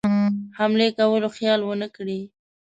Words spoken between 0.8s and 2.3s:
کولو خیال ونه کړي.